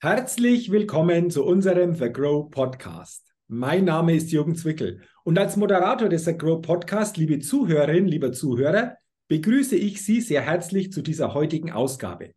[0.00, 3.34] Herzlich willkommen zu unserem The Grow Podcast.
[3.48, 8.30] Mein Name ist Jürgen Zwickel und als Moderator des The Grow Podcast, liebe Zuhörerinnen, lieber
[8.30, 8.94] Zuhörer,
[9.26, 12.30] begrüße ich Sie sehr herzlich zu dieser heutigen Ausgabe.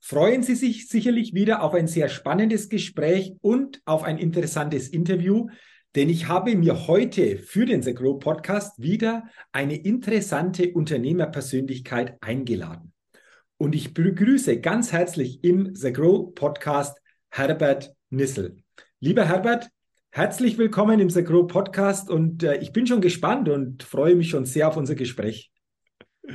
[0.00, 5.48] Freuen Sie sich sicherlich wieder auf ein sehr spannendes Gespräch und auf ein interessantes Interview,
[5.96, 12.92] denn ich habe mir heute für den The Grow Podcast wieder eine interessante Unternehmerpersönlichkeit eingeladen.
[13.56, 16.96] Und ich begrüße ganz herzlich im The Grow Podcast
[17.30, 18.56] Herbert Nissel.
[19.00, 19.68] Lieber Herbert,
[20.10, 24.30] herzlich willkommen im The Grow Podcast und äh, ich bin schon gespannt und freue mich
[24.30, 25.52] schon sehr auf unser Gespräch.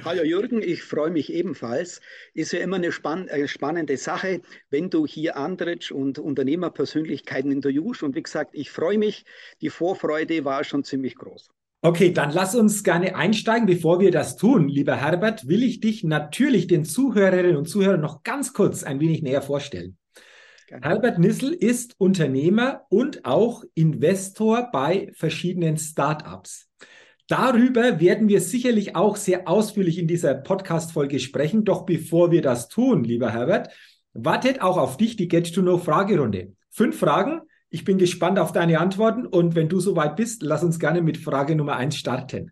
[0.04, 2.02] Hallo Jürgen, ich freue mich ebenfalls.
[2.34, 8.02] Ist ja immer eine spann äh, spannende Sache, wenn du hier Andritsch und Unternehmerpersönlichkeiten interviewst.
[8.02, 9.26] Und wie gesagt, ich freue mich.
[9.62, 11.50] Die Vorfreude war schon ziemlich groß.
[11.82, 13.68] Okay, dann lass uns gerne einsteigen.
[13.68, 18.24] Bevor wir das tun, lieber Herbert, will ich dich natürlich den Zuhörerinnen und Zuhörern noch
[18.24, 19.98] ganz kurz ein wenig näher vorstellen.
[20.70, 26.70] Herbert Nissel ist Unternehmer und auch Investor bei verschiedenen Startups.
[27.28, 31.64] Darüber werden wir sicherlich auch sehr ausführlich in dieser Podcast-Folge sprechen.
[31.64, 33.70] Doch bevor wir das tun, lieber Herbert,
[34.14, 36.54] wartet auch auf dich die Get-to-Know-Fragerunde.
[36.70, 37.42] Fünf Fragen.
[37.70, 41.18] Ich bin gespannt auf deine Antworten und wenn du soweit bist, lass uns gerne mit
[41.18, 42.52] Frage Nummer eins starten.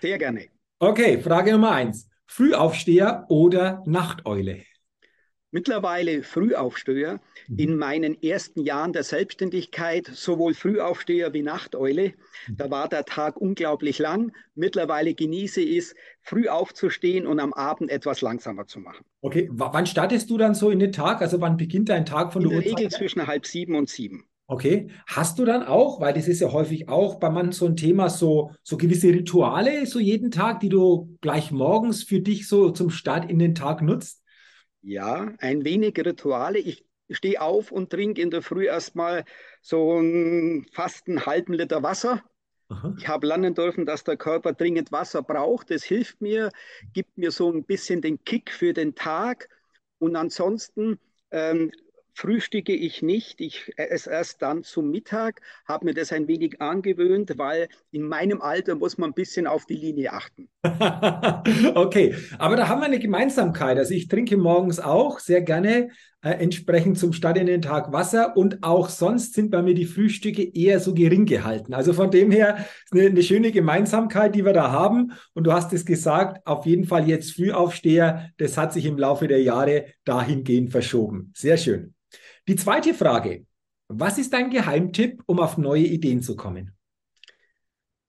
[0.00, 0.46] Sehr gerne.
[0.78, 2.08] Okay, Frage Nummer eins.
[2.26, 4.62] Frühaufsteher oder Nachteule?
[5.56, 7.18] Mittlerweile Frühaufsteher.
[7.48, 7.58] Mhm.
[7.58, 12.12] In meinen ersten Jahren der Selbstständigkeit sowohl Frühaufsteher wie Nachteule.
[12.46, 12.56] Mhm.
[12.58, 14.32] Da war der Tag unglaublich lang.
[14.54, 19.06] Mittlerweile genieße ich es, früh aufzustehen und am Abend etwas langsamer zu machen.
[19.22, 21.22] Okay, w wann startest du dann so in den Tag?
[21.22, 24.26] Also wann beginnt dein Tag von der In der Regel zwischen halb sieben und sieben.
[24.48, 24.88] Okay.
[25.06, 28.10] Hast du dann auch, weil das ist ja häufig auch bei manchen so ein Thema,
[28.10, 32.90] so, so gewisse Rituale, so jeden Tag, die du gleich morgens für dich so zum
[32.90, 34.22] Start in den Tag nutzt?
[34.82, 36.58] Ja, ein wenig Rituale.
[36.58, 39.24] Ich stehe auf und trinke in der Früh erstmal
[39.60, 42.22] so ein, fast einen halben Liter Wasser.
[42.68, 42.94] Aha.
[42.98, 45.70] Ich habe lernen dürfen, dass der Körper dringend Wasser braucht.
[45.70, 46.50] Das hilft mir,
[46.92, 49.48] gibt mir so ein bisschen den Kick für den Tag.
[49.98, 50.98] Und ansonsten
[51.30, 51.70] ähm,
[52.14, 53.40] frühstücke ich nicht.
[53.40, 58.40] Ich esse erst dann zum Mittag, habe mir das ein wenig angewöhnt, weil in meinem
[58.40, 60.48] Alter muss man ein bisschen auf die Linie achten.
[61.74, 63.78] okay, aber da haben wir eine Gemeinsamkeit.
[63.78, 65.88] Also ich trinke morgens auch sehr gerne
[66.22, 69.84] äh, entsprechend zum Start in den Tag Wasser und auch sonst sind bei mir die
[69.84, 71.74] Frühstücke eher so gering gehalten.
[71.74, 75.12] Also von dem her eine, eine schöne Gemeinsamkeit, die wir da haben.
[75.34, 79.28] Und du hast es gesagt, auf jeden Fall jetzt Frühaufsteher, das hat sich im Laufe
[79.28, 81.32] der Jahre dahingehend verschoben.
[81.34, 81.94] Sehr schön.
[82.48, 83.44] Die zweite Frage.
[83.88, 86.75] Was ist dein Geheimtipp, um auf neue Ideen zu kommen?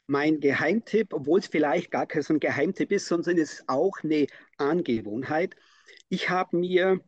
[0.08, 3.98] Mein Geheimtipp, obwohl es vielleicht gar kein so ein Geheimtipp ist, sondern es ist auch
[4.04, 5.56] eine Angewohnheit.
[6.10, 7.02] Ich habe mir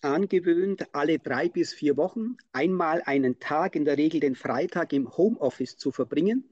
[0.00, 5.16] angewöhnt, alle drei bis vier Wochen einmal einen Tag, in der Regel den Freitag im
[5.16, 6.50] Homeoffice zu verbringen,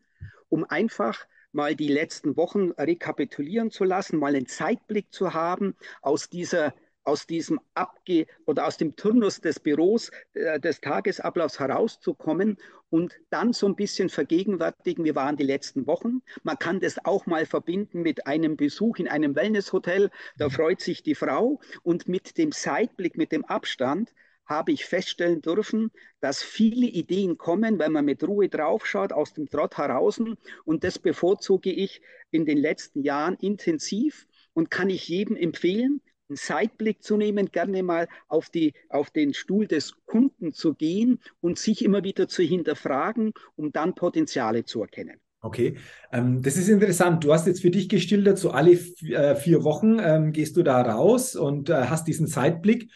[0.48, 6.28] um einfach mal die letzten Wochen rekapitulieren zu lassen, mal einen Zeitblick zu haben aus
[6.28, 6.74] dieser
[7.04, 12.58] aus diesem Abge oder aus dem Turnus des Büros äh, des Tagesablaufs herauszukommen
[12.90, 16.22] und dann so ein bisschen vergegenwärtigen, wie waren die letzten Wochen.
[16.42, 20.52] Man kann das auch mal verbinden mit einem Besuch in einem Wellnesshotel, da mhm.
[20.52, 24.12] freut sich die Frau und mit dem Zeitblick, mit dem Abstand
[24.50, 29.48] habe ich feststellen dürfen, dass viele Ideen kommen, wenn man mit Ruhe draufschaut, aus dem
[29.48, 30.20] Trott heraus.
[30.64, 36.36] Und das bevorzuge ich in den letzten Jahren intensiv und kann ich jedem empfehlen, einen
[36.36, 41.58] Seitblick zu nehmen, gerne mal auf, die, auf den Stuhl des Kunden zu gehen und
[41.58, 45.20] sich immer wieder zu hinterfragen, um dann Potenziale zu erkennen.
[45.42, 45.76] Okay,
[46.12, 47.24] ähm, das ist interessant.
[47.24, 50.82] Du hast jetzt für dich gestildert, so alle äh, vier Wochen ähm, gehst du da
[50.82, 52.90] raus und äh, hast diesen Zeitblick.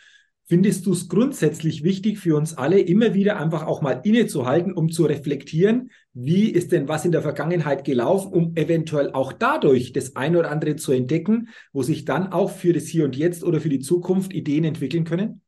[0.46, 4.90] Findest du es grundsätzlich wichtig für uns alle, immer wieder einfach auch mal innezuhalten, um
[4.90, 10.16] zu reflektieren, wie ist denn was in der Vergangenheit gelaufen, um eventuell auch dadurch das
[10.16, 13.58] eine oder andere zu entdecken, wo sich dann auch für das Hier und Jetzt oder
[13.58, 15.40] für die Zukunft Ideen entwickeln können?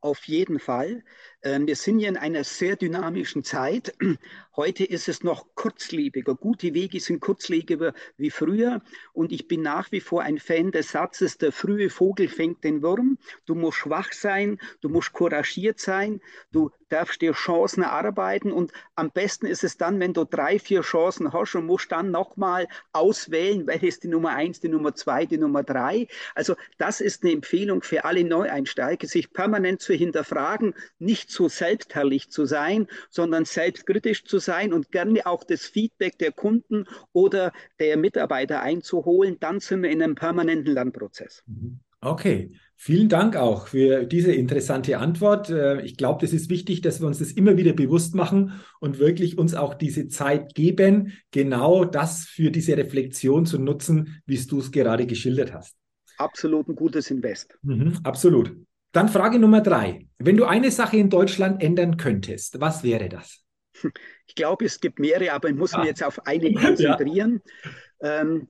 [0.00, 1.02] Auf jeden Fall.
[1.42, 3.94] Ähm, wir sind ja in einer sehr dynamischen Zeit.
[4.58, 6.34] Heute ist es noch kurzlebiger.
[6.34, 8.82] Gute Wege sind kurzlebiger wie früher.
[9.12, 12.82] Und ich bin nach wie vor ein Fan des Satzes, der frühe Vogel fängt den
[12.82, 13.18] Wurm.
[13.46, 16.20] Du musst schwach sein, du musst couragiert sein,
[16.50, 18.50] du darfst dir Chancen erarbeiten.
[18.50, 22.10] Und am besten ist es dann, wenn du drei, vier Chancen hast und musst dann
[22.10, 26.08] nochmal auswählen, welche ist die Nummer eins, die Nummer zwei, die Nummer drei.
[26.34, 32.30] Also das ist eine Empfehlung für alle Neueinsteiger, sich permanent zu hinterfragen, nicht so selbstherrlich
[32.30, 37.96] zu sein, sondern selbstkritisch zu sein und gerne auch das Feedback der Kunden oder der
[37.96, 41.44] Mitarbeiter einzuholen, dann sind wir in einem permanenten Lernprozess.
[42.00, 42.50] Okay,
[42.80, 45.50] Vielen Dank auch für diese interessante Antwort.
[45.50, 49.00] Äh, ich glaube, es ist wichtig, dass wir uns das immer wieder bewusst machen und
[49.00, 54.60] wirklich uns auch diese Zeit geben, genau das für diese Reflexion zu nutzen, wie du
[54.60, 55.74] es gerade geschildert hast.
[56.18, 57.58] Absolut ein gutes Invest.
[57.62, 58.56] Mhm, absolut.
[58.92, 60.06] Dann Frage Nummer drei.
[60.18, 63.44] Wenn du eine Sache in Deutschland ändern könntest, was wäre das?
[64.26, 65.78] Ich glaube, es gibt mehrere, aber ich muss ah.
[65.78, 67.42] mich jetzt auf eine konzentrieren.
[68.00, 68.20] Ja.
[68.20, 68.48] Ähm,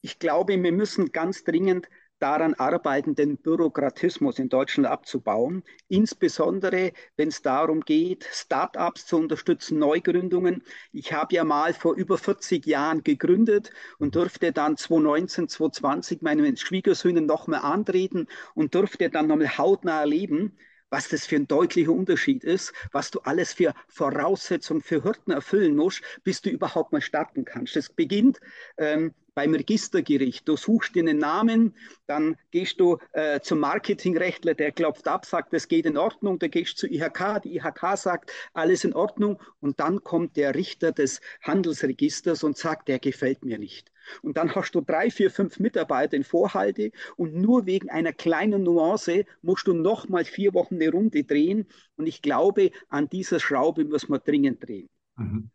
[0.00, 1.86] ich glaube, wir müssen ganz dringend
[2.20, 9.78] daran arbeiten, den Bürokratismus in Deutschland abzubauen, insbesondere wenn es darum geht, Start-ups zu unterstützen,
[9.78, 10.62] Neugründungen.
[10.92, 16.56] Ich habe ja mal vor über 40 Jahren gegründet und durfte dann 2019, 2020 meine
[16.56, 20.56] Schwiegersöhne nochmal antreten und durfte dann nochmal hautnah erleben,
[20.90, 25.76] was das für ein deutlicher Unterschied ist, was du alles für Voraussetzungen für Hürden erfüllen
[25.76, 27.76] musst, bis du überhaupt mal starten kannst.
[27.76, 28.40] Das beginnt
[28.76, 30.46] ähm, beim Registergericht.
[30.46, 31.74] Du suchst dir einen Namen,
[32.06, 36.50] dann gehst du äh, zum Marketingrechtler, der klopft ab, sagt, das geht in Ordnung, dann
[36.50, 40.92] gehst du zu IHK, die IHK sagt, alles in Ordnung und dann kommt der Richter
[40.92, 43.90] des Handelsregisters und sagt, der gefällt mir nicht.
[44.22, 48.62] Und dann hast du drei, vier, fünf Mitarbeiter in Vorhalte und nur wegen einer kleinen
[48.62, 51.66] Nuance musst du nochmal vier Wochen eine Runde drehen.
[51.96, 54.88] Und ich glaube, an dieser Schraube muss man dringend drehen.
[55.16, 55.50] Mhm.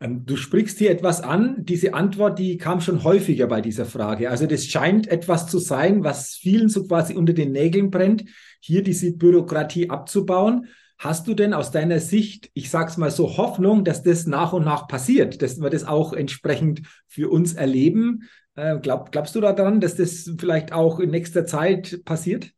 [0.00, 1.64] Ähm, du sprichst hier etwas an.
[1.64, 4.30] Diese Antwort, die kam schon häufiger bei dieser Frage.
[4.30, 8.24] Also das scheint etwas zu sein, was vielen so quasi unter den Nägeln brennt,
[8.60, 10.68] hier diese Bürokratie abzubauen.
[11.00, 14.66] Hast du denn aus deiner Sicht, ich sag's mal so, Hoffnung, dass das nach und
[14.66, 18.28] nach passiert, dass wir das auch entsprechend für uns erleben?
[18.54, 22.52] Äh, glaub, glaubst du daran, dass das vielleicht auch in nächster Zeit passiert?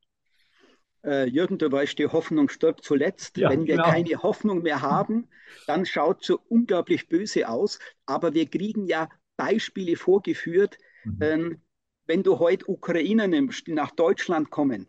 [1.04, 3.36] Äh, Jürgen, du weißt, die Hoffnung stirbt zuletzt.
[3.36, 3.88] Ja, Wenn wir genau.
[3.88, 5.28] keine Hoffnung mehr haben,
[5.68, 7.78] dann schaut es so unglaublich böse aus.
[8.06, 10.78] Aber wir kriegen ja Beispiele vorgeführt.
[11.04, 11.18] Mhm.
[11.20, 11.60] Ähm,
[12.06, 14.88] wenn du heute Ukrainer nimmst, die nach Deutschland kommen.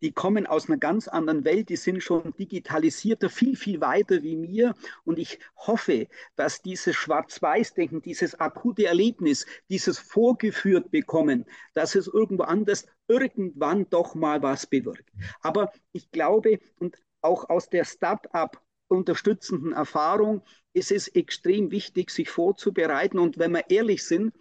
[0.00, 4.36] Die kommen aus einer ganz anderen Welt, die sind schon digitalisierter, viel, viel weiter wie
[4.36, 4.74] mir.
[5.04, 12.44] Und ich hoffe, dass dieses Schwarz-Weiß-Denken, dieses akute Erlebnis, dieses vorgeführt bekommen, dass es irgendwo
[12.44, 15.10] anders irgendwann doch mal was bewirkt.
[15.40, 20.42] Aber ich glaube, und auch aus der Start-up unterstützenden Erfahrung
[20.72, 23.18] ist es extrem wichtig, sich vorzubereiten.
[23.18, 24.34] Und wenn wir ehrlich sind,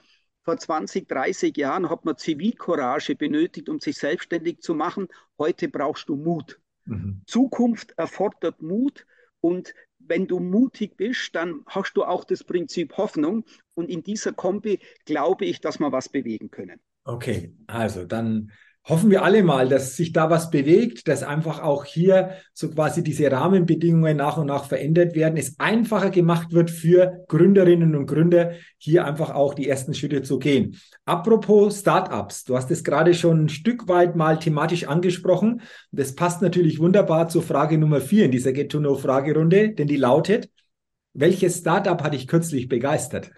[0.46, 5.08] vor 20, 30 Jahren hat man Zivilcourage benötigt, um sich selbstständig zu machen.
[5.40, 6.60] Heute brauchst du Mut.
[6.86, 7.24] Mhm.
[7.26, 9.06] Zukunft erfordert Mut
[9.42, 9.74] und
[10.08, 13.44] wenn du mutig bist, dann hast du auch das Prinzip Hoffnung.
[13.74, 16.80] Und in dieser Kombi glaube ich, dass wir was bewegen können.
[17.06, 18.52] Okay, also dann
[18.88, 23.04] hoffen wir alle mal, dass sich da was bewegt, dass einfach auch hier so quasi
[23.04, 28.52] diese Rahmenbedingungen nach und nach verändert werden, es einfacher gemacht wird für Gründerinnen und Gründer,
[28.78, 30.80] hier einfach auch die ersten Schritte zu gehen.
[31.06, 35.62] Apropos Startups, du hast es gerade schon ein Stück weit mal thematisch angesprochen.
[35.92, 40.50] Das passt natürlich wunderbar zur Frage Nummer vier in dieser Get-to-Know-Fragerunde, denn die lautet,
[41.14, 43.32] welches Startup hat dich kürzlich begeistert?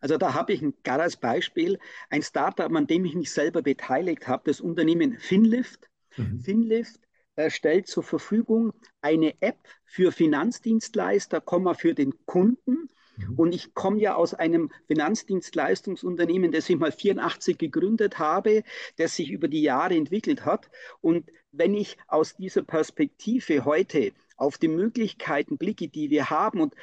[0.00, 1.78] Also da habe ich ein klares Beispiel,
[2.10, 5.88] ein Startup, an dem ich mich selber beteiligt habe, das Unternehmen Finlift.
[6.16, 6.40] Mhm.
[6.40, 7.00] Finlift
[7.36, 11.42] äh, stellt zur Verfügung eine App für Finanzdienstleister,
[11.74, 12.88] für den Kunden.
[13.16, 13.34] Mhm.
[13.36, 18.62] Und ich komme ja aus einem Finanzdienstleistungsunternehmen, das ich mal 84 gegründet habe,
[18.96, 20.70] das sich über die Jahre entwickelt hat.
[21.00, 26.74] Und wenn ich aus dieser Perspektive heute auf die Möglichkeiten blicke, die wir haben und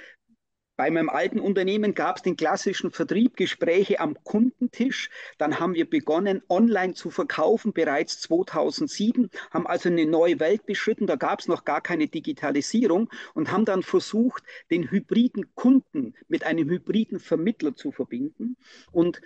[0.76, 5.10] bei meinem alten Unternehmen gab es den klassischen Vertrieb, Gespräche am Kundentisch.
[5.38, 11.06] Dann haben wir begonnen, online zu verkaufen, bereits 2007, haben also eine neue Welt beschritten.
[11.06, 16.44] Da gab es noch gar keine Digitalisierung und haben dann versucht, den hybriden Kunden mit
[16.44, 18.58] einem hybriden Vermittler zu verbinden.
[18.92, 19.22] Und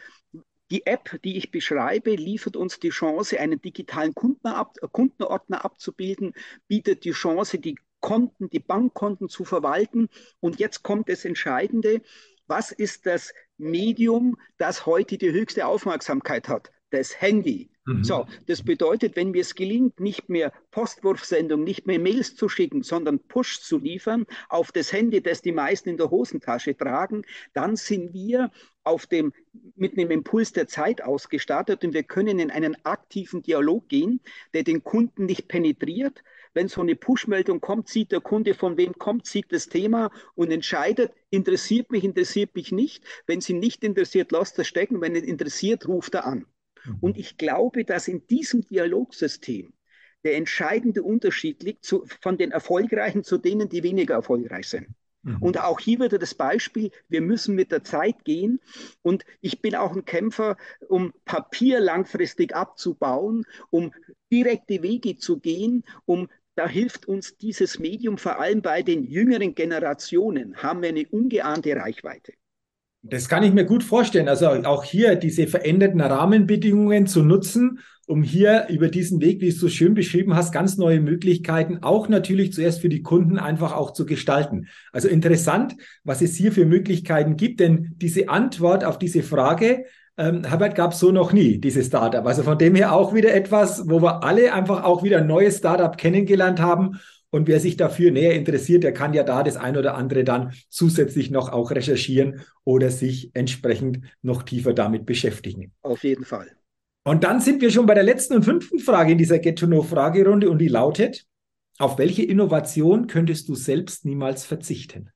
[0.69, 6.33] die App, die ich beschreibe, liefert uns die Chance, einen digitalen Kundenordner abzubilden,
[6.67, 7.77] bietet die Chance, die
[8.07, 10.07] Konten, die Bankkonten zu verwalten.
[10.39, 12.01] Und jetzt kommt das Entscheidende.
[12.47, 16.71] Was ist das Medium, das heute die höchste Aufmerksamkeit hat?
[16.89, 17.69] Das Handy.
[17.85, 18.05] Mhm.
[18.05, 22.81] So, das bedeutet, wenn mir es gelingt, nicht mehr Postwurfsendung, nicht mehr Mails zu schicken,
[22.81, 27.23] sondern Push zu liefern auf das Handy, das die meisten in der Hosentasche tragen,
[27.53, 28.51] dann sind wir
[28.85, 29.33] auf dem,
[29.75, 34.21] mit einem Impuls der Zeit ausgestattet und wir können in einen aktiven Dialog gehen,
[34.53, 36.23] der den Kunden nicht penetriert,
[36.57, 40.49] wenn so eine Push-Meldung kommt, sieht der Kunde, von wem kommt, sieht das Thema und
[40.49, 43.03] entscheidet, interessiert mich, interessiert mich nicht.
[43.27, 44.99] Wenn sie nicht interessiert, lasst das stecken.
[44.99, 46.47] Wenn es interessiert, ruft er an.
[46.83, 46.97] Mhm.
[46.99, 49.71] Und ich glaube, dass in diesem Dialogsystem
[50.23, 54.87] der entscheidende Unterschied liegt zu, von den Erfolgreichen zu denen, die weniger erfolgreich sind.
[55.21, 55.37] Mhm.
[55.39, 58.59] Und auch hier wieder das Beispiel, wir müssen mit der Zeit gehen.
[59.03, 63.93] Und ich bin auch ein Kämpfer, um Papier langfristig abzubauen, um
[64.31, 69.53] direkte Wege zu gehen, um da hilft uns dieses Medium vor allem bei den jüngeren
[69.53, 72.33] Generationen, haben wir eine ungeahnte Reichweite.
[73.03, 74.27] Das kann ich mir gut vorstellen.
[74.27, 79.51] Also auch hier diese veränderten Rahmenbedingungen zu nutzen, um hier über diesen Weg, wie du
[79.51, 83.73] es so schön beschrieben hast, ganz neue Möglichkeiten auch natürlich zuerst für die Kunden einfach
[83.73, 84.67] auch zu gestalten.
[84.91, 89.85] Also interessant, was es hier für Möglichkeiten gibt, denn diese Antwort auf diese Frage,
[90.17, 92.25] ähm, Herbert gab es so noch nie, dieses Startup.
[92.25, 95.57] Also von dem her auch wieder etwas, wo wir alle einfach auch wieder ein neues
[95.57, 99.77] Startup kennengelernt haben und wer sich dafür näher interessiert, der kann ja da das ein
[99.77, 105.73] oder andere dann zusätzlich noch auch recherchieren oder sich entsprechend noch tiefer damit beschäftigen.
[105.81, 106.47] Auf jeden Fall.
[107.03, 110.59] Und dann sind wir schon bei der letzten und fünften Frage in dieser Get-to-Know-Fragerunde und
[110.59, 111.25] die lautet,
[111.79, 115.11] auf welche Innovation könntest du selbst niemals verzichten?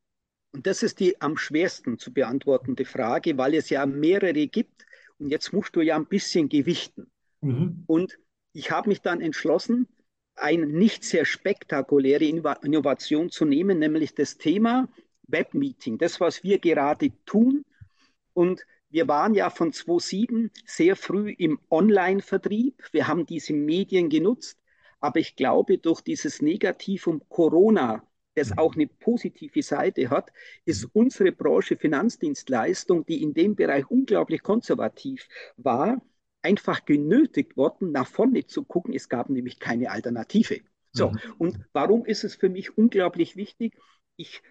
[0.53, 4.85] Und das ist die am schwersten zu beantwortende Frage, weil es ja mehrere gibt
[5.21, 7.11] und jetzt musst du ja ein bisschen gewichten.
[7.41, 7.83] Mhm.
[7.85, 8.17] Und
[8.53, 9.87] ich habe mich dann entschlossen,
[10.35, 14.89] eine nicht sehr spektakuläre Innovation zu nehmen, nämlich das Thema
[15.27, 17.63] Webmeeting, das, was wir gerade tun.
[18.33, 22.81] Und wir waren ja von 2007 sehr früh im Online-Vertrieb.
[22.91, 24.57] Wir haben diese Medien genutzt.
[24.99, 28.03] Aber ich glaube, durch dieses Negativ um Corona,
[28.35, 30.31] das auch eine positive Seite hat,
[30.65, 36.01] ist unsere Branche Finanzdienstleistung, die in dem Bereich unglaublich konservativ war,
[36.41, 38.93] einfach genötigt worden, nach vorne zu gucken.
[38.93, 40.61] Es gab nämlich keine Alternative.
[40.93, 41.19] So, mhm.
[41.37, 43.77] und warum ist es für mich unglaublich wichtig?
[44.17, 44.41] Ich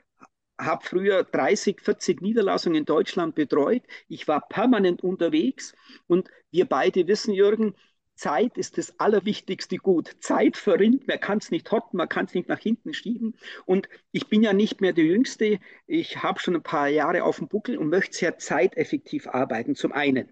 [0.58, 3.82] habe früher 30, 40 Niederlassungen in Deutschland betreut.
[4.08, 5.74] Ich war permanent unterwegs
[6.06, 7.74] und wir beide wissen, Jürgen,
[8.20, 10.14] Zeit ist das allerwichtigste Gut.
[10.20, 13.34] Zeit verrinnt, man kann es nicht hotten, man kann es nicht nach hinten schieben.
[13.64, 15.58] Und ich bin ja nicht mehr der Jüngste.
[15.86, 19.92] Ich habe schon ein paar Jahre auf dem Buckel und möchte sehr zeiteffektiv arbeiten, zum
[19.92, 20.28] einen.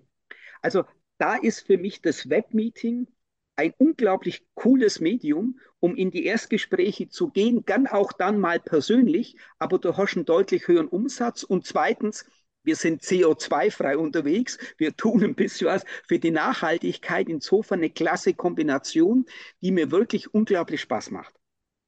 [0.60, 0.84] Also
[1.16, 3.08] da ist für mich das Webmeeting
[3.56, 9.36] ein unglaublich cooles Medium, um in die Erstgespräche zu gehen, gern auch dann mal persönlich,
[9.58, 11.42] aber du hast einen deutlich höheren Umsatz.
[11.42, 12.26] Und zweitens,
[12.68, 14.58] wir sind CO2-frei unterwegs.
[14.76, 17.26] Wir tun ein bisschen was für die Nachhaltigkeit.
[17.26, 19.24] Insofern eine klasse Kombination,
[19.62, 21.32] die mir wirklich unglaublich Spaß macht.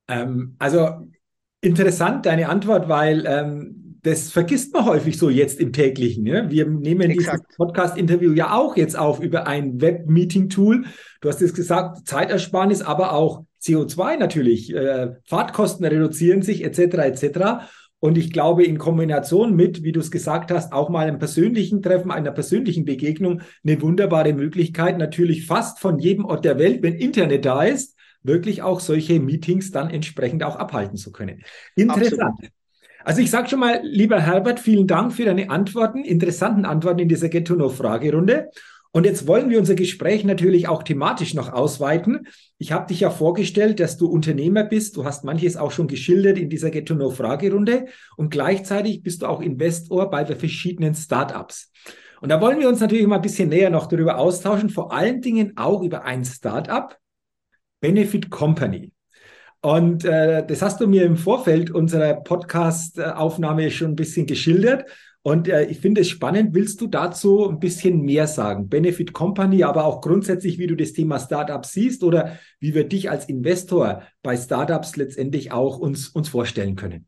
[0.08, 1.06] Ähm, also
[1.60, 6.25] interessant deine Antwort, weil ähm, das vergisst man häufig so jetzt im täglichen.
[6.25, 6.49] Ja?
[6.49, 7.42] Wir nehmen Exakt.
[7.42, 10.87] dieses Podcast-Interview ja auch jetzt auf über ein Web-Meeting-Tool.
[11.20, 14.75] Du hast es gesagt, Zeitersparnis, aber auch CO2 natürlich.
[14.75, 16.78] Äh, Fahrtkosten reduzieren sich etc.
[16.78, 17.68] etc.
[18.00, 21.83] Und ich glaube, in Kombination mit, wie du es gesagt hast, auch mal einem persönlichen
[21.83, 26.95] Treffen, einer persönlichen Begegnung, eine wunderbare Möglichkeit, natürlich fast von jedem Ort der Welt, wenn
[26.95, 31.42] Internet da ist, wirklich auch solche Meetings dann entsprechend auch abhalten zu können.
[31.76, 32.23] Interessant.
[32.23, 32.52] Absolut.
[33.04, 37.09] Also ich sage schon mal, lieber Herbert, vielen Dank für deine Antworten, interessanten Antworten in
[37.09, 38.50] dieser Get-to-Know-Fragerunde.
[38.92, 42.26] Und jetzt wollen wir unser Gespräch natürlich auch thematisch noch ausweiten.
[42.59, 44.97] Ich habe dich ja vorgestellt, dass du Unternehmer bist.
[44.97, 47.87] Du hast manches auch schon geschildert in dieser Get-to-Know-Fragerunde.
[48.16, 51.70] Und gleichzeitig bist du auch Investor bei verschiedenen Startups.
[52.20, 55.20] Und da wollen wir uns natürlich mal ein bisschen näher noch darüber austauschen, vor allen
[55.20, 56.97] Dingen auch über ein Startup,
[57.80, 58.92] Benefit Company.
[59.62, 64.85] Und äh, das hast du mir im Vorfeld unserer Podcast-Aufnahme schon ein bisschen geschildert.
[65.22, 66.54] Und äh, ich finde es spannend.
[66.54, 68.68] Willst du dazu ein bisschen mehr sagen?
[68.68, 73.10] Benefit Company, aber auch grundsätzlich, wie du das Thema Startups siehst oder wie wir dich
[73.10, 77.06] als Investor bei Startups letztendlich auch uns, uns vorstellen können?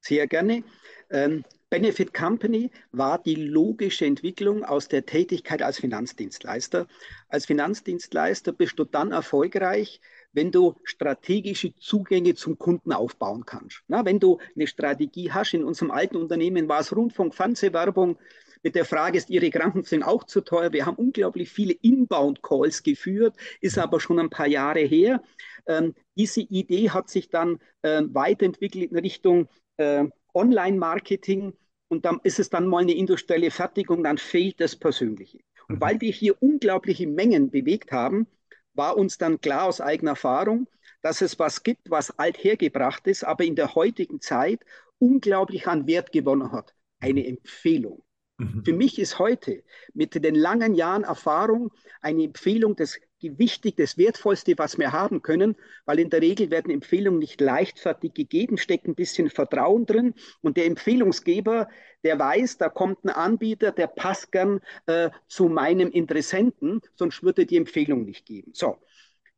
[0.00, 0.62] Sehr gerne.
[1.10, 6.86] Ähm, Benefit Company war die logische Entwicklung aus der Tätigkeit als Finanzdienstleister.
[7.28, 10.00] Als Finanzdienstleister bist du dann erfolgreich,
[10.34, 13.82] wenn du strategische Zugänge zum Kunden aufbauen kannst.
[13.88, 18.18] Na, wenn du eine Strategie hast, in unserem alten Unternehmen war es Rundfunk, Fernsehwerbung,
[18.64, 20.72] mit der Frage, ist Ihre Krankenversicherung auch zu teuer?
[20.72, 25.22] Wir haben unglaublich viele Inbound-Calls geführt, ist aber schon ein paar Jahre her.
[25.66, 31.52] Ähm, diese Idee hat sich dann äh, weiterentwickelt in Richtung äh, Online-Marketing
[31.88, 35.40] und dann ist es dann mal eine industrielle Fertigung, dann fehlt das Persönliche.
[35.68, 35.80] Und mhm.
[35.80, 38.26] weil wir hier unglaubliche Mengen bewegt haben,
[38.74, 40.68] war uns dann klar aus eigener Erfahrung,
[41.02, 44.60] dass es was gibt, was althergebracht ist, aber in der heutigen Zeit
[44.98, 46.74] unglaublich an Wert gewonnen hat.
[47.00, 48.02] Eine Empfehlung.
[48.38, 48.64] Mhm.
[48.64, 49.62] Für mich ist heute
[49.92, 55.56] mit den langen Jahren Erfahrung eine Empfehlung das wichtig, das Wertvollste, was wir haben können,
[55.86, 60.56] weil in der Regel werden Empfehlungen nicht leichtfertig gegeben, steckt ein bisschen Vertrauen drin und
[60.56, 61.68] der Empfehlungsgeber,
[62.04, 67.42] der weiß, da kommt ein Anbieter, der passt gern äh, zu meinem Interessenten, sonst würde
[67.42, 68.52] er die Empfehlung nicht geben.
[68.54, 68.78] So.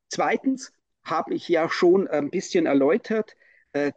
[0.08, 0.72] Zweitens
[1.04, 3.36] habe ich ja schon ein bisschen erläutert,
[3.72, 3.92] äh,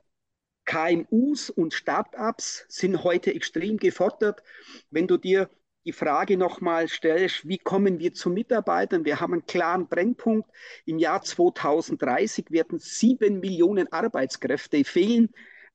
[0.66, 4.44] KMUs und Startups sind heute extrem gefordert.
[4.92, 5.50] Wenn du dir
[5.86, 9.06] die Frage nochmal stellst, wie kommen wir zu Mitarbeitern?
[9.06, 10.48] Wir haben einen klaren Brennpunkt.
[10.86, 15.30] Im Jahr 2030 werden sieben Millionen Arbeitskräfte fehlen.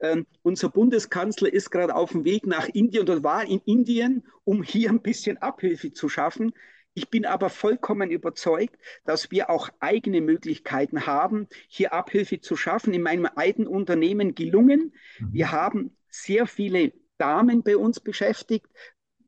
[0.04, 4.62] Ähm, unser Bundeskanzler ist gerade auf dem Weg nach Indien und war in Indien, um
[4.62, 6.52] hier ein bisschen Abhilfe zu schaffen.
[6.92, 12.92] Ich bin aber vollkommen überzeugt, dass wir auch eigene Möglichkeiten haben, hier Abhilfe zu schaffen.
[12.92, 14.92] In meinem eigenen Unternehmen gelungen.
[15.18, 15.32] Mhm.
[15.32, 18.66] Wir haben sehr viele Damen bei uns beschäftigt.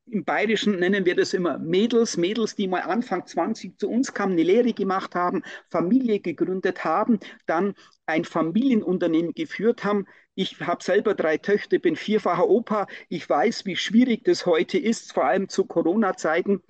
[0.09, 4.35] Im Bayerischen nennen wir das immer Mädels, Mädels, die mal Anfang 20 zu uns kamen,
[4.35, 10.07] eine Lehre gemacht haben, Familie gegründet haben, dann ein Familienunternehmen geführt haben.
[10.39, 12.87] Ich habe selber drei Töchter, bin vierfacher Opa.
[13.09, 16.63] Ich weiß, wie schwierig das heute ist, vor allem zu Corona-Zeiten.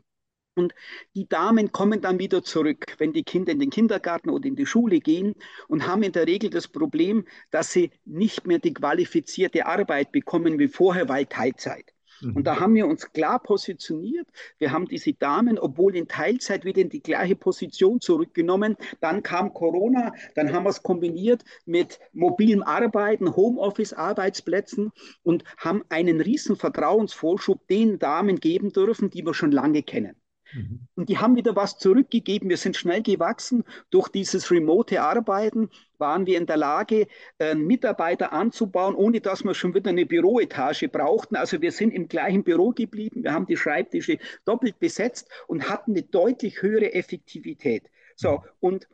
[0.54, 0.72] Und
[1.16, 4.66] die Damen kommen dann wieder zurück, wenn die Kinder in den Kindergarten oder in die
[4.66, 5.34] Schule gehen
[5.66, 10.60] und haben in der Regel das Problem, dass sie nicht mehr die qualifizierte Arbeit bekommen
[10.60, 11.95] wie vorher, weil Teilzeit.
[12.22, 12.60] Und da mhm.
[12.60, 14.28] haben wir uns klar positioniert.
[14.58, 18.76] Wir haben diese Damen, obwohl in Teilzeit wieder in die gleiche Position zurückgenommen.
[19.00, 24.92] Dann kam Corona, dann haben wir es kombiniert mit mobilem Arbeiten, Homeoffice-Arbeitsplätzen
[25.22, 30.16] und haben einen riesen Vertrauensvorschub den Damen geben dürfen, die wir schon lange kennen.
[30.52, 30.80] Mhm.
[30.94, 32.48] Und die haben wieder was zurückgegeben.
[32.48, 33.64] Wir sind schnell gewachsen.
[33.90, 37.06] Durch dieses remote Arbeiten waren wir in der Lage,
[37.38, 41.36] äh, Mitarbeiter anzubauen, ohne dass wir schon wieder eine Büroetage brauchten.
[41.36, 43.24] Also wir sind im gleichen Büro geblieben.
[43.24, 47.84] Wir haben die Schreibtische doppelt besetzt und hatten eine deutlich höhere Effektivität.
[48.14, 48.42] So, mhm.
[48.60, 48.88] und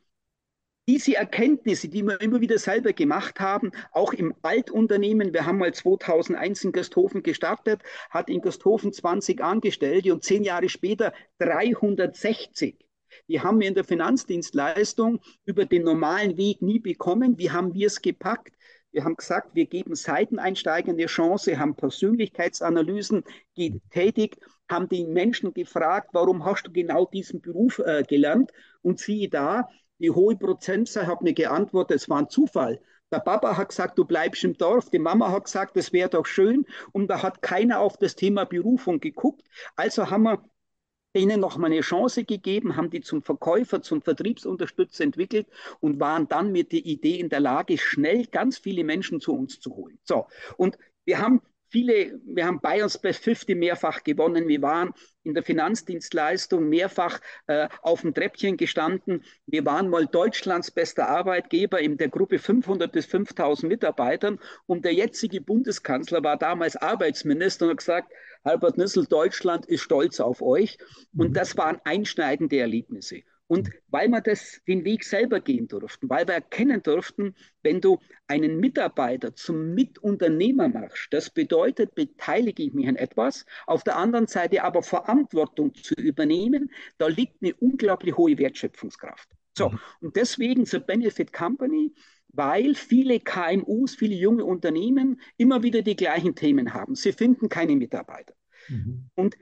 [0.88, 5.72] diese Erkenntnisse, die wir immer wieder selber gemacht haben, auch im Altunternehmen, wir haben mal
[5.72, 12.84] 2001 in Gasthofen gestartet, hat in Gasthofen 20 Angestellte und zehn Jahre später 360.
[13.28, 17.38] Die haben wir in der Finanzdienstleistung über den normalen Weg nie bekommen.
[17.38, 18.54] Wie haben wir es gepackt?
[18.90, 23.24] Wir haben gesagt, wir geben Seiteneinsteigern eine Chance, haben Persönlichkeitsanalysen
[23.54, 28.52] getätigt, haben die Menschen gefragt, warum hast du genau diesen Beruf äh, gelernt?
[28.82, 29.68] Und siehe da,
[30.02, 32.80] die hohe Prozentzahl hat mir geantwortet, es war ein Zufall.
[33.12, 34.90] Der Papa hat gesagt, du bleibst im Dorf.
[34.90, 36.66] Die Mama hat gesagt, das wäre doch schön.
[36.92, 39.42] Und da hat keiner auf das Thema Berufung geguckt.
[39.76, 40.42] Also haben wir
[41.14, 45.46] denen noch mal eine Chance gegeben, haben die zum Verkäufer, zum Vertriebsunterstützer entwickelt
[45.80, 49.60] und waren dann mit der Idee in der Lage, schnell ganz viele Menschen zu uns
[49.60, 49.98] zu holen.
[50.04, 50.26] So,
[50.56, 54.46] und wir haben viele, wir haben Bayerns Best 50 mehrfach gewonnen.
[54.46, 54.92] Wir waren
[55.24, 59.24] in der Finanzdienstleistung mehrfach äh, auf dem Treppchen gestanden.
[59.46, 64.38] Wir waren mal Deutschlands bester Arbeitgeber in der Gruppe 500 bis 5000 Mitarbeitern.
[64.66, 68.12] Und der jetzige Bundeskanzler war damals Arbeitsminister und hat gesagt,
[68.44, 70.76] Albert Nissel, Deutschland ist stolz auf euch.
[71.16, 71.34] Und mhm.
[71.34, 73.22] das waren einschneidende Erlebnisse.
[73.52, 77.98] Und weil wir das, den Weg selber gehen durften, weil wir erkennen durften, wenn du
[78.26, 84.26] einen Mitarbeiter zum Mitunternehmer machst, das bedeutet, beteilige ich mich an etwas, auf der anderen
[84.26, 89.28] Seite aber Verantwortung zu übernehmen, da liegt eine unglaublich hohe Wertschöpfungskraft.
[89.58, 89.78] So, mhm.
[90.00, 91.92] und deswegen zur Benefit Company,
[92.28, 96.94] weil viele KMUs, viele junge Unternehmen immer wieder die gleichen Themen haben.
[96.94, 98.32] Sie finden keine Mitarbeiter.
[98.68, 99.10] Mhm.
[99.14, 99.36] Und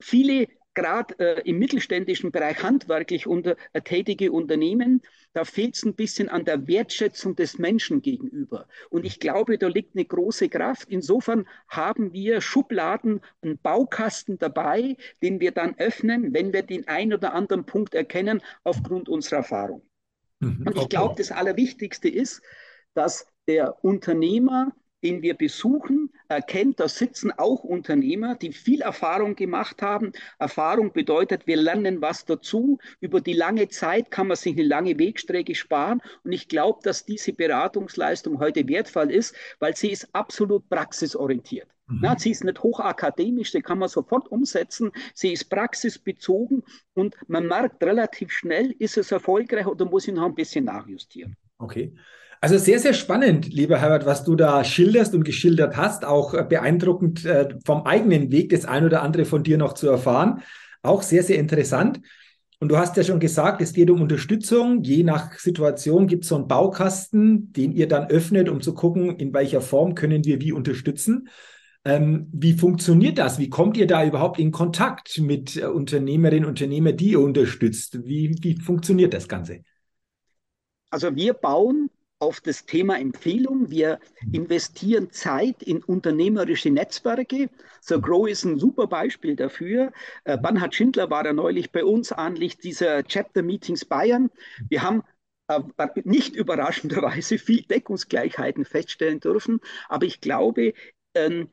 [0.00, 5.94] viele gerade äh, im mittelständischen Bereich handwerklich unter, äh, tätige Unternehmen, da fehlt es ein
[5.94, 8.68] bisschen an der Wertschätzung des Menschen gegenüber.
[8.90, 10.88] Und ich glaube, da liegt eine große Kraft.
[10.88, 17.14] Insofern haben wir Schubladen, einen Baukasten dabei, den wir dann öffnen, wenn wir den einen
[17.14, 19.82] oder anderen Punkt erkennen, aufgrund unserer Erfahrung.
[20.40, 22.42] Mhm, Und ich glaube, das Allerwichtigste ist,
[22.94, 24.72] dass der Unternehmer
[25.04, 30.12] den wir besuchen, erkennt, da sitzen auch Unternehmer, die viel Erfahrung gemacht haben.
[30.38, 32.78] Erfahrung bedeutet, wir lernen was dazu.
[33.00, 36.00] Über die lange Zeit kann man sich eine lange Wegstrecke sparen.
[36.24, 41.68] Und ich glaube, dass diese Beratungsleistung heute wertvoll ist, weil sie ist absolut praxisorientiert.
[41.86, 41.98] Mhm.
[42.00, 44.90] Na, sie ist nicht hochakademisch, sie kann man sofort umsetzen.
[45.12, 46.62] Sie ist praxisbezogen
[46.94, 51.36] und man merkt relativ schnell, ist es erfolgreich oder muss ich noch ein bisschen nachjustieren.
[51.58, 51.94] Okay.
[52.44, 56.04] Also sehr, sehr spannend, lieber Herbert, was du da schilderst und geschildert hast.
[56.04, 59.88] Auch äh, beeindruckend äh, vom eigenen Weg das ein oder andere von dir noch zu
[59.88, 60.42] erfahren.
[60.82, 62.02] Auch sehr, sehr interessant.
[62.60, 64.82] Und du hast ja schon gesagt, es geht um Unterstützung.
[64.82, 69.16] Je nach Situation gibt es so einen Baukasten, den ihr dann öffnet, um zu gucken,
[69.16, 71.30] in welcher Form können wir wie unterstützen.
[71.86, 73.38] Ähm, wie funktioniert das?
[73.38, 78.04] Wie kommt ihr da überhaupt in Kontakt mit äh, Unternehmerinnen und Unternehmern, die ihr unterstützt?
[78.04, 79.60] Wie, wie funktioniert das Ganze?
[80.90, 81.88] Also wir bauen
[82.24, 83.70] auf das Thema Empfehlung.
[83.70, 84.00] Wir
[84.32, 87.50] investieren Zeit in unternehmerische Netzwerke.
[87.82, 89.92] So Grow ist ein super Beispiel dafür.
[90.24, 94.30] Äh, Bernhard Schindler war da neulich bei uns anlich dieser Chapter Meetings Bayern.
[94.70, 95.02] Wir haben
[95.48, 95.60] äh,
[96.04, 99.60] nicht überraschenderweise viel Deckungsgleichheiten feststellen dürfen.
[99.90, 100.72] Aber ich glaube,
[101.14, 101.50] ähm,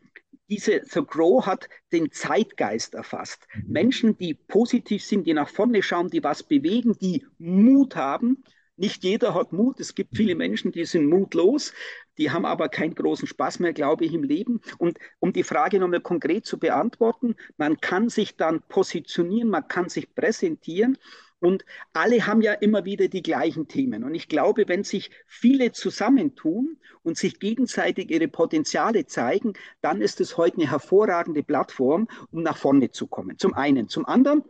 [0.49, 3.45] diese The Grow hat den Zeitgeist erfasst.
[3.53, 3.63] Mhm.
[3.67, 8.45] Menschen, die positiv sind, die nach vorne schauen, die was bewegen, die Mut haben.
[8.81, 9.79] Nicht jeder hat Mut.
[9.79, 11.71] Es gibt viele Menschen, die sind mutlos.
[12.17, 14.59] Die haben aber keinen großen Spaß mehr, glaube ich, im Leben.
[14.79, 19.87] Und um die Frage nochmal konkret zu beantworten, man kann sich dann positionieren, man kann
[19.87, 20.97] sich präsentieren.
[21.39, 21.63] Und
[21.93, 24.03] alle haben ja immer wieder die gleichen Themen.
[24.03, 30.19] Und ich glaube, wenn sich viele zusammentun und sich gegenseitig ihre Potenziale zeigen, dann ist
[30.21, 33.37] es heute eine hervorragende Plattform, um nach vorne zu kommen.
[33.37, 33.89] Zum einen.
[33.89, 34.43] Zum anderen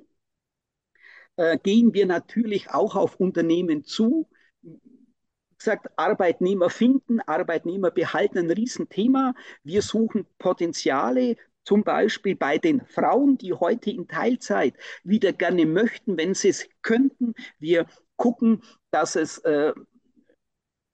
[1.41, 4.29] äh, gehen wir natürlich auch auf Unternehmen zu.
[5.57, 9.33] Gesagt, Arbeitnehmer finden, Arbeitnehmer behalten ein Riesenthema.
[9.63, 16.15] Wir suchen Potenziale, zum Beispiel bei den Frauen, die heute in Teilzeit wieder gerne möchten,
[16.15, 17.33] wenn sie es könnten.
[17.57, 19.73] Wir gucken, dass es äh,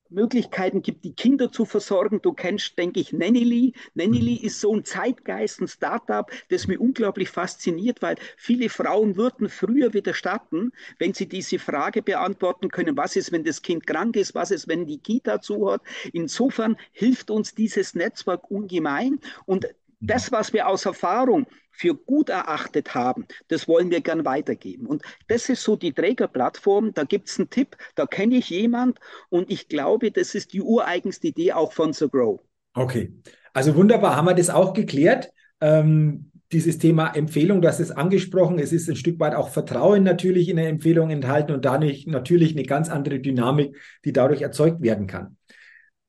[0.09, 2.21] Möglichkeiten gibt, die Kinder zu versorgen.
[2.21, 3.73] Du kennst, denke ich, Nannyly.
[3.95, 4.45] Nannyly mhm.
[4.45, 9.93] ist so ein Zeitgeist, ein Startup, das mich unglaublich fasziniert, weil viele Frauen würden früher
[9.93, 14.35] wieder starten, wenn sie diese Frage beantworten können, was ist, wenn das Kind krank ist,
[14.35, 15.81] was ist, wenn die Kita zu hat.
[16.13, 19.67] Insofern hilft uns dieses Netzwerk ungemein und
[19.99, 24.87] das, was wir aus Erfahrung für gut erachtet haben, das wollen wir gern weitergeben.
[24.87, 26.93] Und das ist so die Trägerplattform.
[26.93, 30.61] Da gibt es einen Tipp, da kenne ich jemand und ich glaube, das ist die
[30.61, 32.39] ureigenste Idee auch von The Grow.
[32.73, 33.13] Okay,
[33.53, 35.31] also wunderbar, haben wir das auch geklärt.
[35.61, 40.47] Ähm, dieses Thema Empfehlung, hast es angesprochen, es ist ein Stück weit auch Vertrauen natürlich
[40.47, 45.07] in der Empfehlung enthalten und dadurch natürlich eine ganz andere Dynamik, die dadurch erzeugt werden
[45.07, 45.36] kann.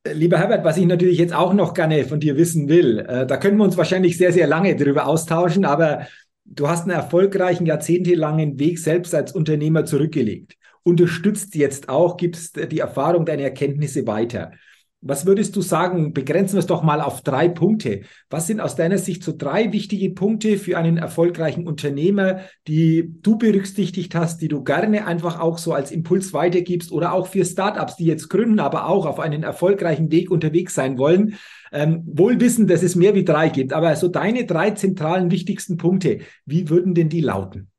[0.04, 3.36] Lieber Herbert, was ich natürlich jetzt auch noch gerne von dir wissen will, äh, da
[3.36, 6.06] können wir uns wahrscheinlich sehr, sehr lange darüber austauschen, aber
[6.44, 10.54] du hast einen erfolgreichen, jahrzehntelangen Weg selbst als Unternehmer zurückgelegt.
[10.82, 14.52] Unterstützt jetzt auch, gibst die Erfahrung, deine Erkenntnisse weiter.
[15.00, 16.12] Was würdest du sagen?
[16.12, 18.00] Begrenzen wir es doch mal auf drei Punkte.
[18.30, 23.38] Was sind aus deiner Sicht so drei wichtige Punkte für einen erfolgreichen Unternehmer, die du
[23.38, 27.94] berücksichtigt hast, die du gerne einfach auch so als Impuls weitergibst oder auch für Startups,
[27.94, 31.38] die jetzt gründen, aber auch auf einen erfolgreichen Weg unterwegs sein wollen?
[31.70, 35.76] Ähm, wohl wissen, dass es mehr wie drei gibt, aber so deine drei zentralen wichtigsten
[35.76, 37.70] Punkte, wie würden denn die lauten?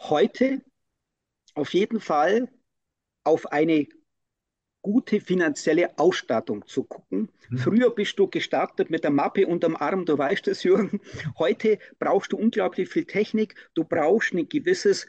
[0.00, 0.60] Heute
[1.54, 2.48] auf jeden Fall
[3.22, 3.86] auf eine
[4.84, 7.30] gute finanzielle Ausstattung zu gucken.
[7.48, 7.58] Mhm.
[7.58, 11.00] Früher bist du gestartet mit der Mappe unterm Arm, du weißt es, Jürgen.
[11.38, 15.08] Heute brauchst du unglaublich viel Technik, du brauchst ein gewisses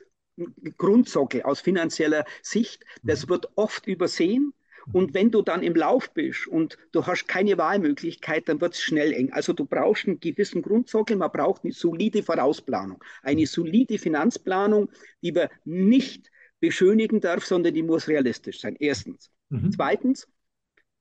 [0.77, 2.85] Grundsockel aus finanzieller Sicht.
[3.03, 3.31] Das mhm.
[3.31, 4.53] wird oft übersehen.
[4.93, 8.81] Und wenn du dann im Lauf bist und du hast keine Wahlmöglichkeit, dann wird es
[8.81, 9.33] schnell eng.
[9.33, 14.89] Also du brauchst einen gewissen Grundsockel, man braucht eine solide Vorausplanung, eine solide Finanzplanung,
[15.21, 18.77] die wir nicht beschönigen darf, sondern die muss realistisch sein.
[18.79, 19.31] Erstens.
[19.49, 19.71] Mhm.
[19.71, 20.27] Zweitens,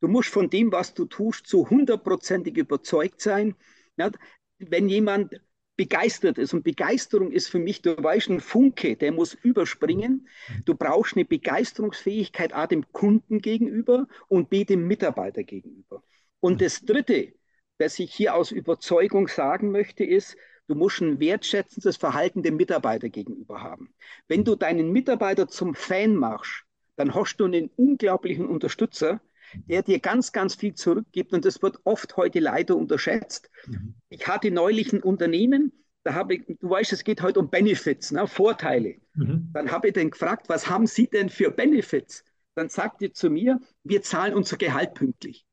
[0.00, 3.54] du musst von dem, was du tust, zu hundertprozentig überzeugt sein.
[3.96, 4.11] Ja,
[4.59, 5.40] wenn jemand
[5.76, 10.28] begeistert ist, und Begeisterung ist für mich, du weißt, ein Funke, der muss überspringen.
[10.64, 16.02] Du brauchst eine Begeisterungsfähigkeit A dem Kunden gegenüber und B dem Mitarbeiter gegenüber.
[16.40, 17.33] Und das Dritte,
[17.78, 20.37] was ich hier aus Überzeugung sagen möchte, ist,
[20.68, 23.92] du musst ein wertschätzendes Verhalten dem Mitarbeiter gegenüber haben.
[24.28, 26.63] Wenn du deinen Mitarbeiter zum Fan machst,
[26.96, 29.20] dann hast du einen unglaublichen Unterstützer,
[29.68, 31.33] der dir ganz, ganz viel zurückgibt.
[31.33, 33.50] Und das wird oft heute leider unterschätzt.
[33.66, 33.94] Mhm.
[34.09, 35.72] Ich hatte neulich ein Unternehmen,
[36.04, 38.96] da habe ich, du weißt, es geht heute um Benefits, ne, Vorteile.
[39.14, 39.50] Mhm.
[39.54, 42.24] Dann habe ich den gefragt, was haben Sie denn für Benefits?
[42.54, 45.46] Dann sagt er zu mir, wir zahlen unser Gehalt pünktlich.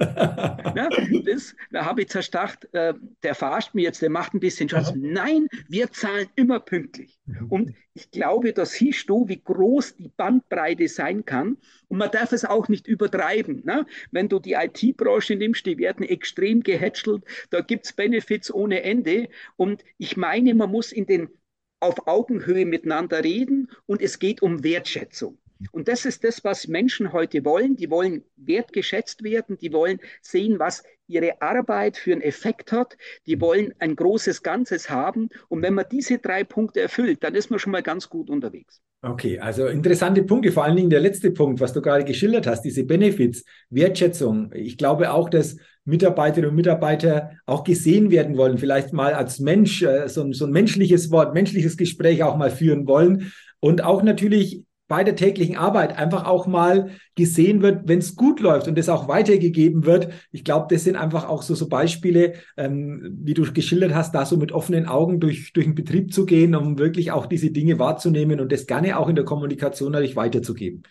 [0.76, 0.88] ja,
[1.26, 4.94] das, da habe ich zerstacht, äh, der verarscht mich jetzt, der macht ein bisschen Spaß.
[4.96, 7.20] Nein, wir zahlen immer pünktlich.
[7.50, 11.58] Und ich glaube, da siehst du, wie groß die Bandbreite sein kann.
[11.88, 13.62] Und man darf es auch nicht übertreiben.
[13.64, 13.84] Ne?
[14.10, 19.28] Wenn du die IT-Branche nimmst, die werden extrem gehätschelt, da gibt es Benefits ohne Ende.
[19.56, 21.28] Und ich meine, man muss in den
[21.80, 25.38] auf Augenhöhe miteinander reden und es geht um Wertschätzung.
[25.72, 27.76] Und das ist das, was Menschen heute wollen.
[27.76, 32.96] Die wollen wertgeschätzt werden, die wollen sehen, was ihre Arbeit für einen Effekt hat,
[33.26, 35.28] die wollen ein großes Ganzes haben.
[35.48, 38.80] Und wenn man diese drei Punkte erfüllt, dann ist man schon mal ganz gut unterwegs.
[39.02, 42.62] Okay, also interessante Punkte, vor allen Dingen der letzte Punkt, was du gerade geschildert hast,
[42.62, 44.52] diese Benefits, Wertschätzung.
[44.54, 49.82] Ich glaube auch, dass Mitarbeiterinnen und Mitarbeiter auch gesehen werden wollen, vielleicht mal als Mensch,
[49.82, 54.64] äh, so, so ein menschliches Wort, menschliches Gespräch auch mal führen wollen und auch natürlich
[54.90, 58.88] bei der täglichen Arbeit einfach auch mal gesehen wird, wenn es gut läuft und es
[58.88, 60.12] auch weitergegeben wird.
[60.32, 64.26] Ich glaube, das sind einfach auch so, so Beispiele, ähm, wie du geschildert hast, da
[64.26, 67.78] so mit offenen Augen durch, durch den Betrieb zu gehen, um wirklich auch diese Dinge
[67.78, 70.82] wahrzunehmen und das gerne auch in der Kommunikation natürlich weiterzugeben.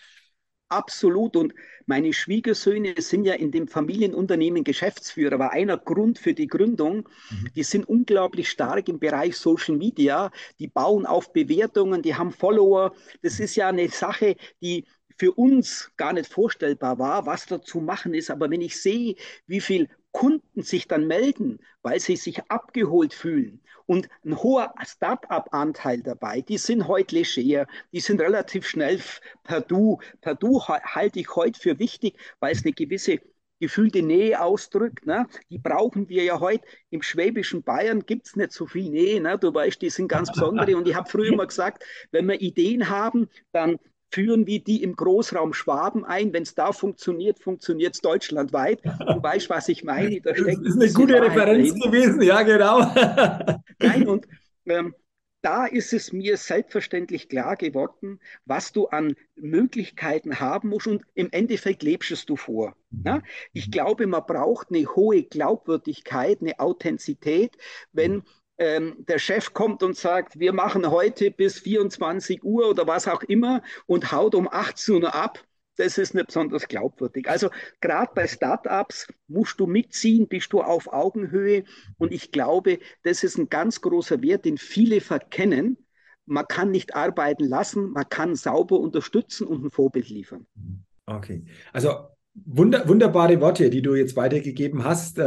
[0.69, 1.35] Absolut.
[1.35, 1.53] Und
[1.89, 7.10] meine Schwiegersöhne sind ja in dem Familienunternehmen Geschäftsführer, war einer Grund für die Gründung.
[7.32, 7.49] Mhm.
[7.56, 10.32] Die sind unglaublich stark im Bereich Social Media.
[10.60, 12.93] Die bauen auf Bewertungen, die haben Follower.
[13.23, 14.86] Das ist ja eine Sache, die
[15.17, 18.30] für uns gar nicht vorstellbar war, was da zu machen ist.
[18.30, 19.15] Aber wenn ich sehe,
[19.47, 26.04] wie viel Kunden sich dann melden, weil sie sich abgeholt fühlen und ein hoher Start-up-Anteil
[26.04, 29.02] dabei, die sind heute leger, die sind relativ schnell
[29.43, 29.98] per Du.
[30.22, 33.19] Per Du halte ich heute für wichtig, weil es eine gewisse
[33.60, 35.08] gefühlte Nähe ausdrückt.
[35.08, 35.28] Ne?
[35.50, 36.67] Die brauchen wir ja heute.
[36.91, 39.19] Im schwäbischen Bayern gibt es nicht so viel Nähe.
[39.22, 39.39] Ne?
[39.39, 40.78] Du weißt, die sind ganz besondere.
[40.78, 44.95] Und ich habe früher immer gesagt, wenn wir Ideen haben, dann führen wir die im
[44.95, 46.34] Großraum Schwaben ein.
[46.34, 48.84] Wenn es da funktioniert, funktioniert es deutschlandweit.
[48.84, 50.22] Du weißt, was ich meine.
[50.22, 51.82] Da das ist eine gute Referenz drin.
[51.82, 52.80] gewesen, ja, genau.
[53.80, 54.28] Nein, und
[54.65, 54.93] ähm,
[55.41, 61.32] da ist es mir selbstverständlich klar geworden, was du an Möglichkeiten haben musst und im
[61.32, 62.76] Endeffekt lebst du vor.
[63.06, 63.22] Ja?
[63.54, 63.72] Ich mhm.
[63.72, 67.58] glaube, man braucht eine hohe Glaubwürdigkeit, eine Authentizität,
[67.93, 68.24] wenn
[68.60, 73.24] ähm, der Chef kommt und sagt, wir machen heute bis 24 Uhr oder was auch
[73.24, 75.43] immer und haut um 18 Uhr ab,
[75.78, 77.30] das ist nicht besonders glaubwürdig.
[77.30, 81.63] Also gerade bei Startups musst du mitziehen, bist du auf Augenhöhe.
[81.98, 85.78] Und ich glaube, das ist ein ganz großer Wert, den viele verkennen.
[86.26, 90.45] Man kann nicht arbeiten lassen, man kann sauber unterstützen und ein Vorbild liefern.
[91.06, 95.17] Okay, also wunder, wunderbare Worte, die du jetzt weitergegeben hast.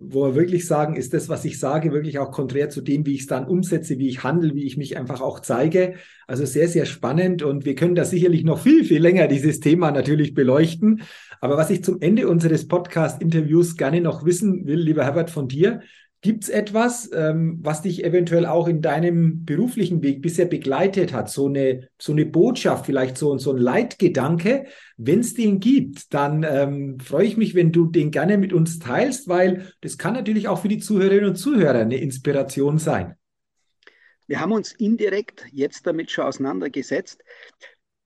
[0.00, 3.14] Wo wir wirklich sagen, ist das, was ich sage, wirklich auch konträr zu dem, wie
[3.14, 5.94] ich es dann umsetze, wie ich handle, wie ich mich einfach auch zeige.
[6.28, 9.90] Also sehr, sehr spannend und wir können da sicherlich noch viel, viel länger dieses Thema
[9.90, 11.02] natürlich beleuchten.
[11.40, 15.80] Aber was ich zum Ende unseres Podcast-Interviews gerne noch wissen will, lieber Herbert, von dir,
[16.20, 21.30] Gibt es etwas, ähm, was dich eventuell auch in deinem beruflichen Weg bisher begleitet hat?
[21.30, 24.66] So eine, so eine Botschaft, vielleicht so, so ein Leitgedanke.
[24.96, 28.80] Wenn es den gibt, dann ähm, freue ich mich, wenn du den gerne mit uns
[28.80, 33.14] teilst, weil das kann natürlich auch für die Zuhörerinnen und Zuhörer eine Inspiration sein.
[34.26, 37.22] Wir haben uns indirekt jetzt damit schon auseinandergesetzt.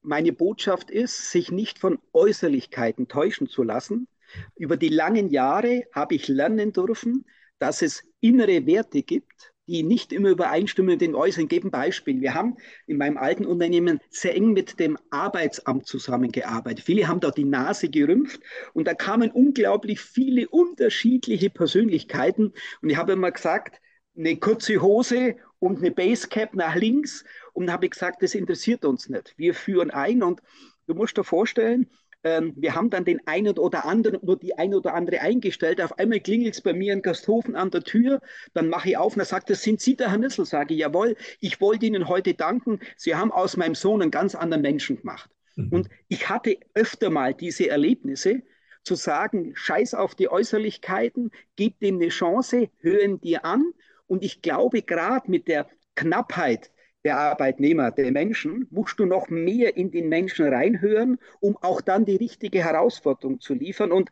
[0.02, 4.06] Meine Botschaft ist, sich nicht von Äußerlichkeiten täuschen zu lassen.
[4.54, 7.24] Über die langen Jahre habe ich lernen dürfen,
[7.62, 11.46] dass es innere Werte gibt, die nicht immer übereinstimmen mit den äußeren.
[11.46, 12.20] Geben Beispiel.
[12.20, 12.56] Wir haben
[12.88, 16.84] in meinem alten Unternehmen sehr eng mit dem Arbeitsamt zusammengearbeitet.
[16.84, 18.40] Viele haben dort die Nase gerümpft
[18.74, 22.52] und da kamen unglaublich viele unterschiedliche Persönlichkeiten.
[22.80, 23.80] Und ich habe immer gesagt,
[24.16, 27.24] eine kurze Hose und eine Basecap nach links.
[27.52, 29.34] Und habe gesagt, das interessiert uns nicht.
[29.36, 30.40] Wir führen ein und
[30.88, 31.88] du musst dir vorstellen,
[32.24, 35.80] ähm, wir haben dann den einen oder anderen oder die eine oder andere eingestellt.
[35.80, 38.20] Auf einmal klingelt es bei mir in Gasthofen an der Tür.
[38.54, 40.44] Dann mache ich auf und er sagt, das sind Sie, der Herr Nissel.
[40.44, 42.80] Sage ich, jawohl, ich wollte Ihnen heute danken.
[42.96, 45.30] Sie haben aus meinem Sohn einen ganz anderen Menschen gemacht.
[45.56, 45.68] Mhm.
[45.70, 48.42] Und ich hatte öfter mal diese Erlebnisse,
[48.84, 53.72] zu sagen, scheiß auf die Äußerlichkeiten, gib dem eine Chance, hören dir an.
[54.06, 56.70] Und ich glaube, gerade mit der Knappheit
[57.04, 62.04] der Arbeitnehmer, der Menschen, musst du noch mehr in den Menschen reinhören, um auch dann
[62.04, 63.92] die richtige Herausforderung zu liefern.
[63.92, 64.10] Und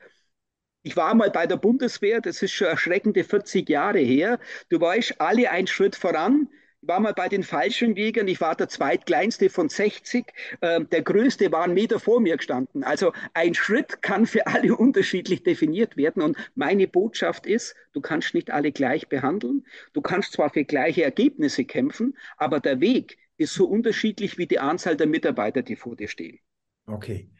[0.83, 4.39] ich war mal bei der Bundeswehr, das ist schon erschreckende 40 Jahre her.
[4.71, 6.49] Du weißt, alle einen Schritt voran.
[6.83, 10.25] Ich war mal bei den Fallschirmjägern, ich war der zweitkleinste von 60,
[10.63, 12.85] ähm, der größte war einen Meter vor mir gestanden.
[12.85, 16.23] Also ein Schritt kann für alle unterschiedlich definiert werden.
[16.23, 19.67] Und meine Botschaft ist, du kannst nicht alle gleich behandeln.
[19.93, 24.59] Du kannst zwar für gleiche Ergebnisse kämpfen, aber der Weg ist so unterschiedlich wie die
[24.59, 26.39] Anzahl der Mitarbeiter, die vor dir stehen.
[26.87, 27.31] Okay.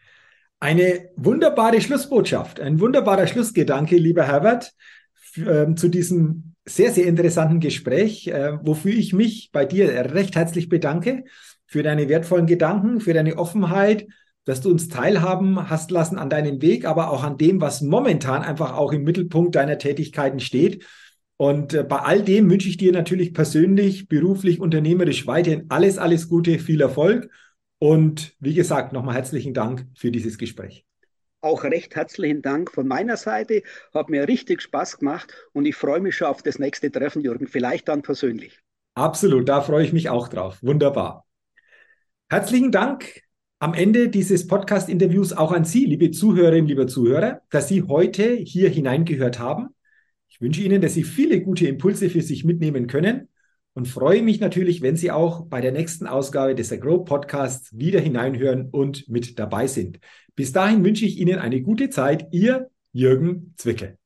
[0.59, 4.75] Eine wunderbare Schlussbotschaft, ein wunderbarer Schlussgedanke, lieber Herbert,
[5.37, 10.69] äh, zu diesem sehr, sehr interessanten Gespräch, äh, wofür ich mich bei dir recht herzlich
[10.69, 11.25] bedanke
[11.67, 14.07] für deine wertvollen Gedanken, für deine Offenheit,
[14.45, 18.43] dass du uns teilhaben hast lassen an deinem Weg, aber auch an dem, was momentan
[18.43, 20.85] einfach auch im Mittelpunkt deiner Tätigkeiten steht.
[21.37, 26.29] Und äh, bei all dem wünsche ich dir natürlich persönlich, beruflich, unternehmerisch weiterhin alles, alles
[26.29, 27.31] Gute, viel Erfolg.
[27.79, 30.85] Und wie gesagt, nochmal herzlichen Dank für dieses Gespräch
[31.41, 33.63] auch recht herzlichen Dank von meiner Seite.
[33.95, 37.47] Hat mir richtig Spaß gemacht und ich freue mich schon auf das nächste Treffen, Jürgen.
[37.47, 38.61] Vielleicht dann persönlich.
[38.95, 40.59] Absolut, da freue ich mich auch drauf.
[40.63, 41.27] Wunderbar.
[42.29, 43.23] Herzlichen Dank
[43.59, 48.69] am Ende dieses Podcast-Interviews auch an Sie, liebe Zuhörerinnen, lieber Zuhörer, dass Sie heute hier
[48.69, 49.69] hineingehört haben.
[50.29, 53.29] Ich wünsche Ihnen, dass Sie viele gute Impulse für sich mitnehmen können
[53.75, 58.01] und freue mich natürlich, wenn Sie auch bei der nächsten Ausgabe des Grow Podcasts wieder
[58.01, 60.01] hineinhören und mit dabei sind.
[60.35, 62.29] Bis dahin wünsche ich Ihnen eine gute Zeit.
[62.33, 64.00] Ihr Jürgen Zwickel.